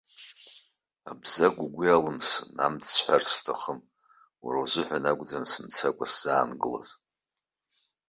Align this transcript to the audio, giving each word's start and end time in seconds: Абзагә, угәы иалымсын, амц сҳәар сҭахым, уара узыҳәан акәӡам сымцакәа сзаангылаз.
Абзагә, 1.11 1.61
угәы 1.65 1.83
иалымсын, 1.87 2.47
амц 2.65 2.83
сҳәар 2.93 3.23
сҭахым, 3.33 3.79
уара 4.43 4.57
узыҳәан 4.63 5.03
акәӡам 5.09 5.43
сымцакәа 5.51 6.05
сзаангылаз. 6.11 6.89